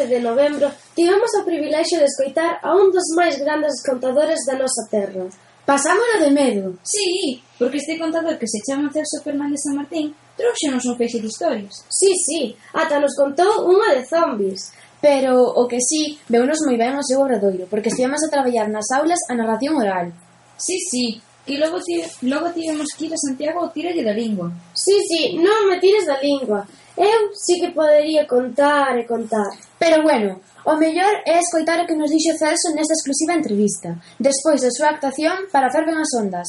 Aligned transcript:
12 0.00 0.06
de 0.06 0.20
novembro 0.20 0.72
tivemos 0.94 1.28
o 1.38 1.44
privilexio 1.44 1.98
de 1.98 2.06
escoitar 2.06 2.58
a 2.62 2.72
un 2.72 2.88
dos 2.90 3.12
máis 3.12 3.36
grandes 3.36 3.84
contadores 3.84 4.40
da 4.48 4.56
nosa 4.56 4.88
terra. 4.88 5.28
Pasámolo 5.66 6.16
de 6.24 6.30
medo. 6.30 6.78
Sí, 6.82 7.42
porque 7.58 7.76
este 7.76 7.98
contador 7.98 8.38
que 8.38 8.48
se 8.48 8.64
chama 8.64 8.90
Celso 8.92 9.22
Fernández 9.22 9.60
San 9.60 9.76
Martín 9.76 10.14
trouxenos 10.36 10.86
un 10.86 10.96
feixe 10.96 11.20
de 11.20 11.28
historias. 11.28 11.84
Sí, 11.92 12.16
sí, 12.16 12.56
ata 12.72 12.96
nos 12.96 13.12
contou 13.12 13.68
unha 13.68 13.92
de 13.92 14.08
zombies. 14.08 14.72
Pero 15.04 15.36
o 15.36 15.68
que 15.68 15.80
sí, 15.80 16.16
veunos 16.28 16.64
moi 16.64 16.80
ben 16.80 16.96
o 16.96 17.04
seu 17.04 17.20
obradoiro, 17.20 17.68
porque 17.68 17.92
estivemos 17.92 18.24
a 18.24 18.32
traballar 18.32 18.72
nas 18.72 18.88
aulas 18.96 19.20
a 19.28 19.36
narración 19.36 19.76
oral. 19.76 20.12
Sí, 20.56 20.76
sí, 20.88 21.20
que 21.44 21.56
logo, 21.56 21.80
ti, 21.80 22.00
logo 22.24 22.52
tivemos 22.52 22.88
que 22.96 23.04
ir 23.08 23.12
a 23.12 23.20
Santiago 23.20 23.60
ao 23.60 23.72
tiralle 23.72 24.04
da 24.04 24.12
lingua. 24.12 24.52
Sí, 24.72 24.96
sí, 25.04 25.36
non 25.36 25.68
me 25.68 25.76
tires 25.80 26.08
da 26.08 26.20
lingua. 26.20 26.64
Eu 27.00 27.32
sí 27.32 27.58
que 27.58 27.70
podería 27.72 28.28
contar 28.28 28.92
e 28.98 29.08
contar. 29.08 29.56
Pero 29.78 30.02
bueno, 30.02 30.38
o 30.66 30.76
mellor 30.76 31.24
é 31.24 31.38
escoitar 31.40 31.80
o 31.80 31.86
que 31.86 31.96
nos 31.96 32.10
dixo 32.10 32.36
Celso 32.36 32.76
nesta 32.76 32.92
exclusiva 32.92 33.32
entrevista, 33.32 33.96
despois 34.20 34.60
da 34.60 34.68
súa 34.68 34.92
actuación 34.92 35.48
para 35.48 35.72
Ferven 35.72 35.96
as 35.96 36.12
Ondas. 36.20 36.48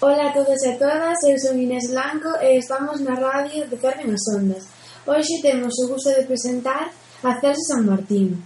Ola 0.00 0.30
a 0.30 0.32
todos 0.32 0.56
e 0.64 0.68
a 0.72 0.78
todas, 0.80 1.20
eu 1.28 1.36
son 1.36 1.60
Inés 1.60 1.92
Blanco 1.92 2.32
e 2.40 2.56
estamos 2.56 2.96
na 3.04 3.12
radio 3.12 3.68
de 3.68 3.76
Ferven 3.76 4.08
as 4.16 4.24
Ondas. 4.32 4.64
Hoxe 5.04 5.44
temos 5.44 5.76
o 5.84 5.88
gusto 5.92 6.08
de 6.16 6.24
presentar 6.24 6.88
a 7.20 7.30
Celso 7.44 7.60
San 7.68 7.84
Martín. 7.84 8.40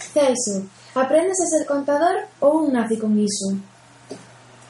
Celso, 0.00 0.64
aprendes 0.96 1.36
a 1.36 1.46
ser 1.52 1.68
contador 1.68 2.16
ou 2.40 2.64
un 2.64 2.72
nace 2.72 2.96
con 2.96 3.12
iso? 3.20 3.60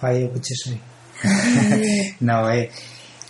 Ai, 0.03 0.25
eu 0.25 0.33
que 0.33 0.41
che 0.41 0.55
sei. 0.57 0.90
no, 2.21 2.51
eh, 2.51 2.71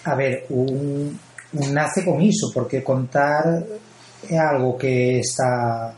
a 0.05 0.15
ver, 0.15 0.47
un, 0.51 1.19
un 1.53 1.73
nace 1.73 2.05
con 2.05 2.21
iso, 2.23 2.51
porque 2.53 2.83
contar 2.83 3.65
é 4.29 4.39
algo 4.39 4.77
que 4.77 5.19
está 5.19 5.95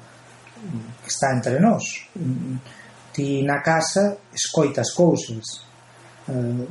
que 1.03 1.09
está 1.09 1.35
entre 1.35 1.59
nós. 1.59 2.07
Ti 3.13 3.43
na 3.43 3.61
casa 3.61 4.17
escoitas 4.33 4.95
cousas, 4.95 5.67
eh, 6.29 6.67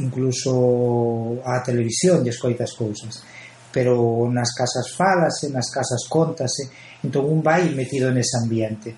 incluso 0.00 1.42
a 1.44 1.60
televisión 1.60 2.22
lle 2.22 2.30
escoitas 2.30 2.72
cousas, 2.72 3.22
pero 3.70 4.30
nas 4.30 4.54
casas 4.54 4.94
falase, 4.94 5.50
nas 5.50 5.68
casas 5.68 6.08
contase, 6.08 6.70
entón 7.04 7.26
un 7.28 7.42
vai 7.42 7.68
metido 7.74 8.08
nese 8.08 8.38
ambiente. 8.38 8.94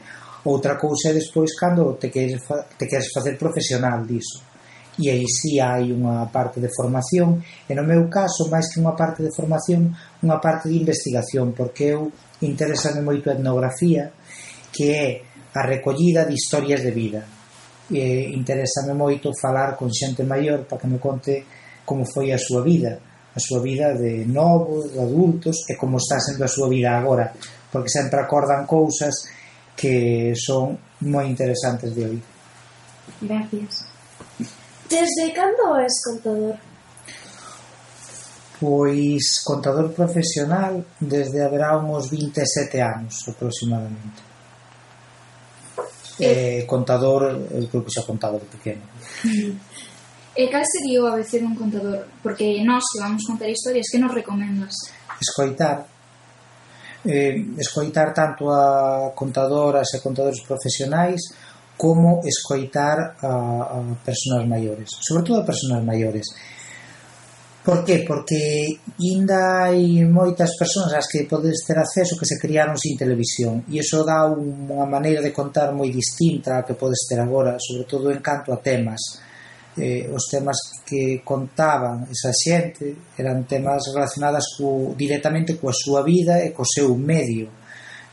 Outra 0.46 0.78
cousa 0.78 1.10
é 1.10 1.12
despois 1.12 1.58
cando 1.58 1.98
te 1.98 2.06
queres, 2.06 2.44
te 2.78 2.86
queres 2.86 3.10
facer 3.10 3.34
profesional 3.34 4.06
diso 4.06 4.55
e 4.98 5.10
aí 5.10 5.28
si 5.28 5.56
sí 5.56 5.60
hai 5.60 5.92
unha 5.92 6.24
parte 6.32 6.56
de 6.60 6.72
formación. 6.72 7.44
E 7.68 7.72
no 7.76 7.84
meu 7.84 8.08
caso, 8.08 8.48
máis 8.48 8.72
que 8.72 8.80
unha 8.80 8.96
parte 8.96 9.20
de 9.20 9.32
formación 9.32 9.92
unha 10.24 10.40
parte 10.40 10.72
de 10.72 10.80
investigación 10.80 11.52
porque 11.52 11.92
eu 11.92 12.08
interesame 12.40 13.04
moito 13.04 13.28
a 13.28 13.36
etnografía 13.36 14.08
que 14.72 14.86
é 14.92 15.08
a 15.56 15.62
recollida 15.64 16.24
de 16.24 16.36
historias 16.36 16.80
de 16.80 16.92
vida. 16.92 17.22
E 17.92 18.32
interesame 18.32 18.96
moito 18.96 19.30
falar 19.36 19.76
con 19.76 19.92
xente 19.92 20.24
maior 20.24 20.64
para 20.64 20.80
que 20.80 20.88
me 20.88 20.98
conte 20.98 21.44
como 21.84 22.08
foi 22.08 22.32
a 22.32 22.40
súa 22.40 22.64
vida. 22.64 22.98
A 23.36 23.40
súa 23.40 23.60
vida 23.60 23.92
de 23.92 24.24
novos, 24.24 24.96
de 24.96 24.98
adultos 24.98 25.68
e 25.68 25.76
como 25.76 26.00
está 26.00 26.16
sendo 26.16 26.48
a 26.48 26.48
súa 26.48 26.72
vida 26.72 26.96
agora 26.96 27.36
porque 27.68 27.92
sempre 27.92 28.20
acordan 28.20 28.64
cousas 28.64 29.28
que 29.76 30.32
son 30.32 30.80
moi 31.04 31.28
interesantes 31.28 31.92
de 31.92 32.02
oír. 32.08 32.24
Gracias. 33.20 33.95
Desde 34.88 35.32
cando 35.34 35.76
és 35.82 35.94
contador? 36.04 36.56
Pois 38.58 39.42
contador 39.44 39.92
profesional 39.92 40.84
desde 41.00 41.42
haberá 41.42 41.76
uns 41.78 42.08
27 42.08 42.80
anos 42.80 43.28
aproximadamente. 43.28 44.22
Eh, 46.18 46.64
contador, 46.66 47.22
eu 47.50 47.68
creo 47.68 47.84
que 47.84 47.92
xa 47.92 48.02
contaba 48.02 48.38
de 48.38 48.46
pequeno. 48.46 48.82
E 50.36 50.44
eh, 50.44 50.48
cal 50.52 50.60
sería 50.68 51.00
o 51.00 51.08
ABC 51.08 51.40
dun 51.40 51.56
contador? 51.56 52.04
Porque 52.20 52.60
nós 52.60 52.84
que 52.92 53.00
vamos 53.00 53.24
contar 53.24 53.48
historias, 53.48 53.88
que 53.88 53.96
nos 53.96 54.12
recomendas? 54.12 54.74
Escoitar. 55.16 55.88
Eh, 57.08 57.40
escoitar 57.56 58.12
tanto 58.12 58.52
a 58.52 59.16
contadoras 59.16 59.88
e 59.96 60.00
contadores 60.04 60.44
profesionais 60.44 61.24
como 61.76 62.20
escoitar 62.24 63.16
a, 63.20 63.76
a 63.76 63.78
persoas 64.04 64.48
maiores, 64.48 64.88
sobre 65.00 65.22
todo 65.22 65.40
a 65.40 65.46
persoas 65.46 65.84
maiores. 65.84 66.24
Por 67.62 67.84
que? 67.84 68.06
Porque 68.06 68.78
ainda 68.94 69.66
hai 69.66 70.06
moitas 70.06 70.54
persoas 70.54 70.94
ás 70.94 71.10
que 71.10 71.26
podes 71.26 71.66
ter 71.66 71.74
acceso 71.74 72.14
que 72.14 72.24
se 72.24 72.38
criaron 72.38 72.78
sin 72.78 72.94
televisión 72.94 73.66
e 73.66 73.82
iso 73.82 74.06
dá 74.06 74.22
unha 74.30 74.86
maneira 74.86 75.18
de 75.18 75.34
contar 75.34 75.74
moi 75.74 75.90
distinta 75.90 76.62
a 76.62 76.64
que 76.64 76.78
podes 76.78 77.02
ter 77.10 77.18
agora, 77.18 77.58
sobre 77.58 77.84
todo 77.84 78.08
en 78.14 78.22
canto 78.22 78.54
a 78.54 78.62
temas. 78.62 79.18
Eh, 79.76 80.08
os 80.08 80.30
temas 80.30 80.56
que 80.86 81.20
contaban 81.20 82.06
esa 82.08 82.32
xente 82.32 83.12
eran 83.18 83.44
temas 83.44 83.82
relacionadas 83.92 84.56
co, 84.56 84.94
directamente 84.96 85.58
coa 85.58 85.74
súa 85.74 86.00
vida 86.06 86.40
e 86.40 86.54
co 86.54 86.62
seu 86.62 86.94
medio. 86.94 87.50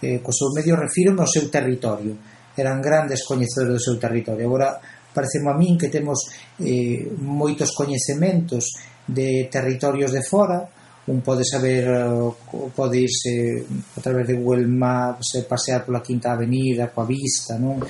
Eh, 0.02 0.18
co 0.20 0.34
seu 0.34 0.50
medio 0.52 0.76
refiro 0.76 1.14
ao 1.14 1.30
seu 1.30 1.48
territorio 1.48 2.33
eran 2.56 2.82
grandes 2.82 3.26
coñecedores 3.26 3.74
do 3.74 3.80
seu 3.80 3.96
territorio. 4.00 4.46
Agora, 4.46 4.80
parecemo 5.14 5.50
a 5.50 5.58
min 5.58 5.78
que 5.78 5.90
temos 5.90 6.30
eh, 6.60 7.06
moitos 7.22 7.74
coñecementos 7.74 8.78
de 9.06 9.50
territorios 9.52 10.12
de 10.12 10.24
fora, 10.24 10.66
un 11.06 11.20
pode 11.20 11.44
saber 11.44 11.84
pode 12.74 13.04
irse 13.04 13.66
a 13.98 14.00
través 14.00 14.26
de 14.26 14.40
Google 14.40 14.68
Maps 14.68 15.36
eh, 15.36 15.44
pasear 15.44 15.84
pola 15.84 16.00
Quinta 16.00 16.32
Avenida 16.32 16.88
coa 16.96 17.04
vista 17.04 17.60
non? 17.60 17.84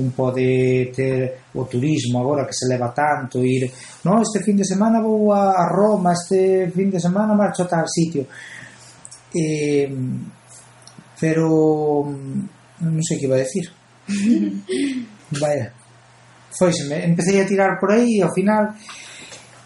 Un 0.00 0.08
pode 0.16 0.88
ter 0.88 1.52
o 1.52 1.68
turismo 1.68 2.24
agora 2.24 2.48
que 2.48 2.56
se 2.56 2.64
leva 2.64 2.88
tanto 2.96 3.44
ir 3.44 3.68
non 4.08 4.24
este 4.24 4.40
fin 4.40 4.56
de 4.56 4.64
semana 4.64 5.04
vou 5.04 5.28
a 5.36 5.68
Roma 5.68 6.16
este 6.16 6.72
fin 6.72 6.88
de 6.88 6.96
semana 6.96 7.36
marcho 7.36 7.68
a 7.68 7.68
tal 7.68 7.84
sitio 7.84 8.24
eh, 9.36 9.92
pero 11.20 12.04
mm, 12.08 12.80
non 12.80 13.02
sei 13.04 13.18
que 13.18 13.26
iba 13.26 13.36
a 13.36 13.44
decir. 13.44 13.83
Vaya. 15.40 15.72
Foiseme. 16.54 17.04
Empecé 17.04 17.40
a 17.40 17.46
tirar 17.46 17.80
por 17.80 17.90
aí 17.90 18.18
e 18.18 18.22
ao 18.22 18.32
final 18.32 18.74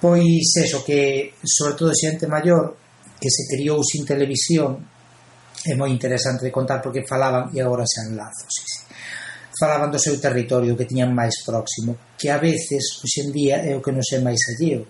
pois 0.01 0.55
eso 0.57 0.85
que 0.85 1.35
sobre 1.43 1.75
todo 1.75 1.93
xente 1.95 2.27
maior 2.27 2.77
que 3.19 3.31
se 3.31 3.51
criou 3.51 3.83
sin 3.83 4.07
televisión 4.07 4.79
é 5.67 5.75
moi 5.75 5.91
interesante 5.91 6.47
de 6.47 6.55
contar 6.55 6.79
porque 6.79 7.03
falaban 7.03 7.51
e 7.51 7.59
agora 7.59 7.83
se 7.83 8.07
enlazos 8.07 8.47
sí, 8.47 8.63
sí. 8.63 8.81
falaban 9.59 9.91
do 9.91 9.99
seu 9.99 10.15
territorio 10.23 10.79
que 10.79 10.87
tiñan 10.87 11.11
máis 11.11 11.43
próximo 11.43 12.15
que 12.15 12.31
a 12.31 12.39
veces 12.39 13.03
hoxendía 13.03 13.59
é 13.67 13.75
o 13.75 13.83
que 13.83 13.91
nos 13.91 14.07
é 14.15 14.23
máis 14.23 14.39
alleo 14.55 14.87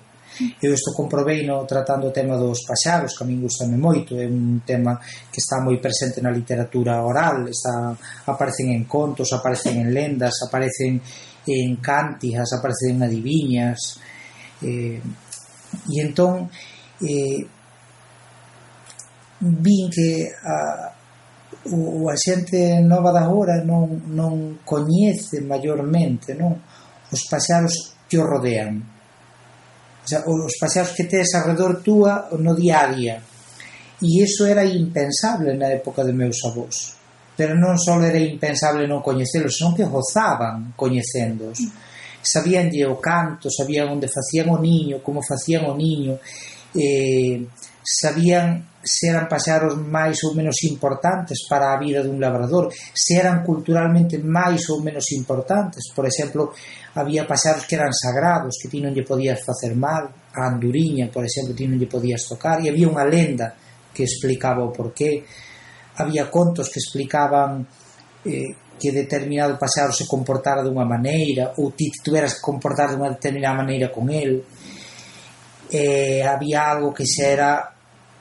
Eu 0.63 0.73
isto 0.75 0.93
comprobei 0.95 1.45
no 1.47 1.67
tratando 1.67 2.09
o 2.09 2.15
tema 2.15 2.37
dos 2.37 2.63
paxaros, 2.67 3.17
que 3.17 3.25
a 3.25 3.27
min 3.27 3.41
gustame 3.41 3.77
moito, 3.77 4.15
é 4.15 4.27
un 4.27 4.63
tema 4.65 4.99
que 5.31 5.41
está 5.41 5.61
moi 5.61 5.79
presente 5.79 6.21
na 6.21 6.31
literatura 6.31 7.03
oral, 7.03 7.49
está 7.49 7.97
aparecen 8.27 8.71
en 8.71 8.85
contos, 8.85 9.33
aparecen 9.33 9.83
en 9.83 9.93
lendas, 9.93 10.35
aparecen 10.47 11.01
en 11.47 11.77
cánticas, 11.77 12.53
aparecen 12.53 12.97
en 12.97 13.03
adiviñas. 13.03 13.99
Eh, 14.63 14.99
e 14.99 15.97
entón 16.01 16.49
eh, 17.03 17.47
vin 19.41 19.91
que 19.91 20.27
a 20.43 20.99
o, 21.71 22.09
a 22.09 22.17
xente 22.17 22.81
nova 22.81 23.13
da 23.13 23.29
hora 23.29 23.63
non, 23.65 24.09
non 24.09 24.63
coñece 24.65 25.41
maiormente 25.43 26.35
non? 26.35 26.57
os 27.13 27.23
paxaros 27.29 27.95
que 28.09 28.17
o 28.19 28.25
rodean 28.25 28.98
sea, 30.09 30.25
os 30.25 30.57
paseos 30.57 30.97
que 30.97 31.05
tes 31.05 31.37
alrededor 31.37 31.85
túa 31.85 32.33
no 32.41 32.57
día 32.57 32.81
a 32.81 32.89
día. 32.89 33.17
E 34.01 34.25
iso 34.25 34.49
era 34.49 34.65
impensable 34.65 35.53
na 35.53 35.69
época 35.69 36.01
de 36.07 36.17
meus 36.17 36.41
avós. 36.49 36.97
Pero 37.37 37.53
non 37.55 37.77
só 37.77 38.01
era 38.01 38.19
impensable 38.19 38.89
non 38.89 39.05
coñecelos, 39.05 39.61
senón 39.61 39.77
que 39.77 39.85
gozaban 39.85 40.73
coñecendos. 40.75 41.61
Sabían 42.19 42.73
de 42.73 42.83
o 42.89 42.97
canto, 42.99 43.53
sabían 43.53 43.93
onde 43.93 44.09
facían 44.11 44.51
o 44.51 44.59
niño, 44.59 45.05
como 45.05 45.21
facían 45.23 45.69
o 45.69 45.77
niño. 45.77 46.19
Eh, 46.75 47.45
sabían 47.89 48.69
se 48.85 49.09
eran 49.09 49.29
pasearos 49.29 49.81
máis 49.81 50.21
ou 50.29 50.37
menos 50.37 50.61
importantes 50.69 51.49
para 51.49 51.73
a 51.73 51.81
vida 51.81 52.05
dun 52.05 52.21
labrador, 52.21 52.69
se 52.73 53.17
eran 53.17 53.41
culturalmente 53.41 54.21
máis 54.21 54.69
ou 54.69 54.85
menos 54.85 55.09
importantes. 55.17 55.89
Por 55.97 56.05
exemplo, 56.05 56.53
había 56.95 57.25
pasearos 57.25 57.65
que 57.65 57.81
eran 57.81 57.97
sagrados, 57.97 58.61
que 58.61 58.69
ti 58.69 58.85
non 58.85 58.93
lle 58.93 59.09
podías 59.09 59.41
facer 59.41 59.73
mal, 59.73 60.13
a 60.13 60.41
anduriña, 60.45 61.09
por 61.09 61.25
exemplo, 61.25 61.57
ti 61.57 61.65
non 61.65 61.81
lle 61.81 61.89
podías 61.89 62.29
tocar, 62.29 62.61
e 62.61 62.69
había 62.69 62.93
unha 62.93 63.09
lenda 63.09 63.57
que 63.89 64.05
explicaba 64.05 64.69
o 64.69 64.73
porqué. 64.73 65.25
Había 65.97 66.29
contos 66.29 66.69
que 66.69 66.85
explicaban 66.85 67.65
eh, 68.29 68.53
que 68.79 68.93
determinado 68.93 69.57
pasearo 69.57 69.97
se 69.97 70.05
comportara 70.05 70.61
dunha 70.61 70.85
maneira, 70.85 71.57
ou 71.57 71.73
ti 71.73 71.89
tuveras 72.05 72.37
que 72.37 72.45
comportar 72.45 72.93
dunha 72.93 73.17
determinada 73.17 73.65
maneira 73.65 73.89
con 73.89 74.13
el. 74.13 74.45
Eh, 75.73 76.21
había 76.25 76.69
algo 76.69 76.93
que 76.93 77.05
xa 77.05 77.27
era 77.29 77.51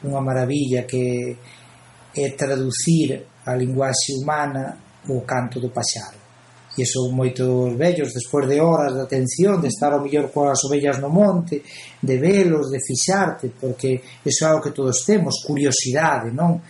unha 0.07 0.23
maravilla 0.23 0.87
que 0.87 1.35
é 2.15 2.25
traducir 2.33 3.27
a 3.45 3.53
linguaxe 3.53 4.15
humana 4.15 4.79
o 5.07 5.21
canto 5.21 5.59
do 5.59 5.69
paxaro 5.69 6.27
e 6.77 6.85
son 6.85 7.09
moitos 7.09 7.73
vellos 7.73 8.13
despois 8.13 8.45
de 8.45 8.61
horas 8.61 8.93
de 8.93 9.01
atención, 9.01 9.59
de 9.59 9.67
estar 9.67 9.91
ao 9.93 10.01
mellor 10.05 10.29
coas 10.29 10.61
ovellas 10.63 11.01
no 11.01 11.09
monte, 11.09 11.65
de 11.99 12.15
velos, 12.21 12.69
de 12.69 12.77
fixarte, 12.77 13.49
porque 13.49 14.21
iso 14.23 14.45
é 14.45 14.53
o 14.53 14.61
que 14.61 14.69
todos 14.69 15.01
temos, 15.01 15.41
curiosidade, 15.41 16.29
non? 16.29 16.61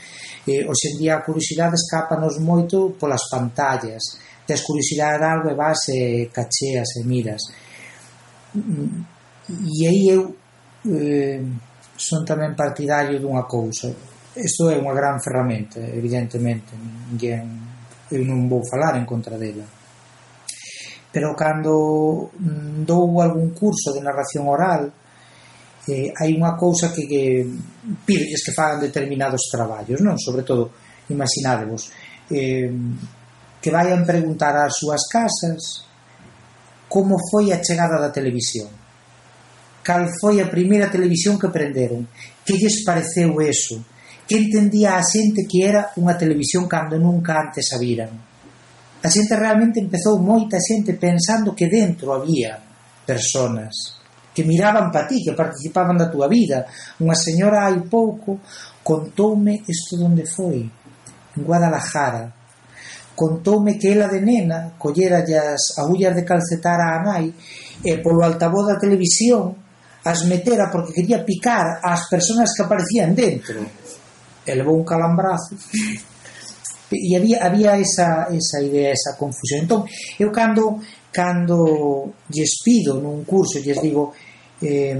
Eh, 0.47 0.63
hoxe 0.63 0.95
en 0.95 1.03
día 1.03 1.19
a 1.19 1.25
curiosidade 1.27 1.75
escápanos 1.75 2.39
moito 2.39 2.95
polas 2.95 3.27
pantallas, 3.27 4.15
tes 4.47 4.63
curiosidade 4.63 5.19
de 5.19 5.27
algo 5.27 5.51
e 5.51 5.55
vas 5.59 5.83
e 5.91 6.31
cacheas 6.31 6.87
e 6.95 7.03
miras. 7.03 7.43
Mm, 8.55 8.63
mm, 8.63 9.05
e 9.75 9.87
aí 9.91 10.07
eu 10.07 10.31
eh, 10.87 11.43
son 11.97 12.21
tamén 12.23 12.53
partidario 12.53 13.17
dunha 13.17 13.49
cousa. 13.49 13.89
Isto 14.37 14.69
é 14.69 14.77
unha 14.77 14.93
gran 14.93 15.17
ferramenta 15.17 15.81
evidentemente 15.81 16.77
ninguén, 16.77 17.43
eu 18.13 18.21
non 18.21 18.45
vou 18.45 18.61
falar 18.61 18.95
en 18.95 19.05
contra 19.09 19.35
dela. 19.35 19.65
Pero 21.09 21.33
cando 21.33 22.29
mm, 22.37 22.85
dou 22.85 23.17
algún 23.19 23.51
curso 23.57 23.89
de 23.91 24.05
narración 24.05 24.45
oral 24.45 24.93
eh, 25.89 26.13
hai 26.13 26.37
unha 26.37 26.53
cousa 26.53 26.93
que, 26.93 27.09
que 27.09 27.23
pides 28.05 28.45
que 28.45 28.53
fagan 28.53 28.85
determinados 28.85 29.49
traballos 29.49 29.97
non? 30.05 30.21
Sobre 30.21 30.45
todo, 30.45 30.69
imaginadevos 31.09 31.89
eh, 32.29 32.69
que 33.57 33.73
vayan 33.73 34.05
preguntar 34.05 34.53
ás 34.53 34.77
súas 34.77 35.09
casas 35.09 35.87
como 36.85 37.17
foi 37.17 37.51
a 37.51 37.59
chegada 37.59 37.99
da 37.99 38.13
televisión 38.13 38.69
cal 39.87 40.11
foi 40.19 40.43
a 40.43 40.51
primeira 40.51 40.91
televisión 40.91 41.39
que 41.39 41.47
prenderon, 41.47 42.03
que 42.43 42.59
lles 42.59 42.83
pareceu 42.83 43.39
eso, 43.39 43.79
que 44.27 44.35
entendía 44.35 44.99
a 44.99 45.03
xente 45.07 45.47
que 45.47 45.63
era 45.63 45.95
unha 45.95 46.19
televisión 46.19 46.67
cando 46.67 46.99
nunca 46.99 47.39
antes 47.39 47.71
a 47.71 47.79
viran. 47.79 48.11
A 48.99 49.07
xente 49.07 49.39
realmente 49.39 49.79
empezou 49.79 50.19
moita 50.19 50.59
xente 50.59 50.99
pensando 50.99 51.55
que 51.55 51.71
dentro 51.71 52.11
había 52.11 52.59
personas 53.07 53.95
que 54.35 54.43
miraban 54.43 54.91
para 54.91 55.07
ti, 55.07 55.23
que 55.23 55.31
participaban 55.31 55.95
da 55.95 56.11
túa 56.11 56.27
vida. 56.27 56.67
Unha 56.99 57.15
señora 57.15 57.71
hai 57.71 57.79
pouco 57.87 58.43
contoume 58.83 59.63
isto 59.71 59.95
onde 60.03 60.27
foi, 60.27 60.67
en 60.67 61.41
Guadalajara. 61.47 62.27
Contoume 63.15 63.79
que 63.79 63.95
ela 63.95 64.11
de 64.11 64.19
nena 64.19 64.75
collera 64.75 65.23
as 65.23 65.79
agullas 65.79 66.11
de 66.11 66.27
calcetar 66.27 66.75
a 66.75 66.99
nai 66.99 67.31
e 67.79 67.91
polo 68.03 68.27
altavoz 68.27 68.67
da 68.67 68.75
televisión 68.75 69.66
as 70.07 70.23
metera 70.25 70.71
porque 70.71 70.93
quería 70.93 71.23
picar 71.23 71.79
ás 71.83 72.07
persoas 72.09 72.55
que 72.55 72.63
aparecían 72.63 73.13
dentro. 73.13 73.59
E 74.47 74.51
levou 74.55 74.79
un 74.79 74.85
calambrazo. 74.87 75.55
E 76.87 77.15
había, 77.17 77.43
había 77.43 77.75
esa, 77.75 78.31
esa 78.31 78.63
idea, 78.63 78.95
esa 78.95 79.19
confusión. 79.19 79.67
Entón, 79.67 79.83
eu 80.17 80.31
cando 80.31 80.79
cando 81.11 82.13
lles 82.29 82.61
pido 82.63 83.01
nun 83.01 83.25
curso 83.25 83.57
lles 83.57 83.81
digo 83.81 84.13
eh, 84.61 84.95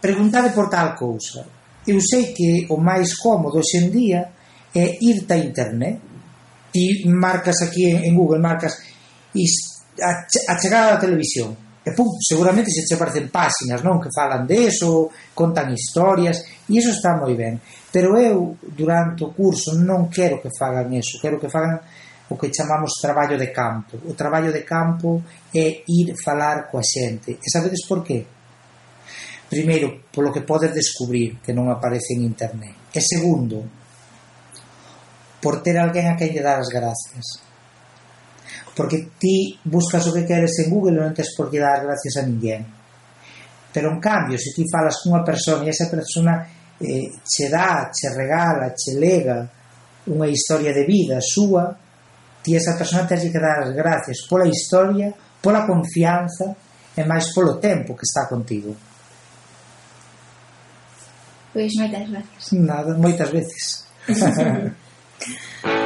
preguntade 0.00 0.50
por 0.56 0.70
tal 0.70 0.94
cousa. 0.96 1.44
Eu 1.86 2.00
sei 2.00 2.32
que 2.32 2.66
o 2.68 2.76
máis 2.76 3.16
cómodo 3.16 3.60
hoxendía 3.60 4.32
é 4.72 4.96
irte 5.00 5.32
a 5.32 5.38
internet. 5.38 6.00
Ti 6.72 7.04
marcas 7.08 7.60
aquí 7.62 7.88
en, 7.90 8.04
en 8.04 8.14
Google 8.16 8.40
marcas 8.40 8.76
a, 10.00 10.10
a 10.24 10.54
chegada 10.58 10.92
da 10.92 10.98
televisión 10.98 11.67
e 11.88 11.94
pum, 11.96 12.20
seguramente 12.20 12.68
se 12.70 12.84
che 12.84 12.94
aparecen 12.94 13.32
páxinas 13.32 13.80
non? 13.80 13.96
Que 13.96 14.12
falan 14.12 14.44
de 14.44 14.68
eso, 14.68 15.08
contan 15.32 15.72
historias 15.72 16.44
e 16.68 16.76
iso 16.76 16.92
está 16.92 17.16
moi 17.16 17.32
ben. 17.32 17.56
Pero 17.88 18.20
eu 18.20 18.60
durante 18.60 19.24
o 19.24 19.32
curso 19.32 19.72
non 19.72 20.12
quero 20.12 20.38
que 20.44 20.52
fagan 20.52 20.92
eso 20.92 21.16
quero 21.16 21.40
que 21.40 21.48
fagan 21.48 21.80
o 22.28 22.36
que 22.36 22.52
chamamos 22.52 23.00
traballo 23.00 23.40
de 23.40 23.48
campo. 23.48 23.96
O 24.04 24.12
traballo 24.12 24.52
de 24.52 24.60
campo 24.60 25.24
é 25.48 25.80
ir 25.88 26.12
falar 26.20 26.68
coa 26.68 26.84
xente. 26.84 27.40
E 27.40 27.48
sabedes 27.48 27.88
por 27.88 28.04
qué? 28.04 28.36
primeiro, 29.48 30.04
polo 30.12 30.30
que 30.30 30.44
podes 30.44 30.74
descubrir 30.76 31.40
que 31.40 31.56
non 31.56 31.72
aparece 31.72 32.12
en 32.12 32.28
internet. 32.28 32.92
E 32.92 33.00
segundo 33.00 33.64
por 35.40 35.64
ter 35.64 35.80
alguén 35.80 36.12
a 36.12 36.18
quen 36.20 36.36
lle 36.36 36.44
dar 36.44 36.60
as 36.60 36.68
gracias 36.68 37.47
porque 38.78 39.10
ti 39.18 39.58
buscas 39.64 40.06
o 40.06 40.12
que 40.12 40.24
queres 40.24 40.56
en 40.62 40.70
Google 40.70 40.94
e 40.94 41.02
non 41.02 41.10
tens 41.10 41.34
por 41.34 41.50
que 41.50 41.58
dar 41.58 41.82
gracias 41.82 42.14
a 42.14 42.22
ninguén. 42.22 42.62
Pero 43.74 43.90
en 43.90 43.98
cambio 43.98 44.38
se 44.38 44.54
ti 44.54 44.62
falas 44.70 45.02
cunha 45.02 45.26
persona 45.26 45.66
e 45.66 45.74
esa 45.74 45.90
persona 45.90 46.46
eh, 46.78 47.10
che 47.26 47.50
dá, 47.50 47.90
che 47.90 48.06
regala, 48.14 48.70
che 48.78 48.94
lega 48.94 49.42
unha 50.06 50.30
historia 50.30 50.70
de 50.70 50.86
vida 50.86 51.18
súa 51.18 51.74
ti 52.38 52.54
esa 52.54 52.78
persona 52.78 53.02
tens 53.02 53.26
que 53.26 53.42
dar 53.42 53.66
as 53.66 53.74
gracias 53.74 54.22
pola 54.30 54.46
historia, 54.46 55.10
pola 55.42 55.66
confianza 55.66 56.54
e 56.94 57.02
máis 57.02 57.34
polo 57.34 57.58
tempo 57.58 57.98
que 57.98 58.06
está 58.06 58.30
contigo. 58.30 58.78
Pois 61.50 61.74
moitas 61.74 62.06
gracias. 62.06 62.54
Nada, 62.54 62.94
moitas 62.94 63.26
veces. 63.34 63.90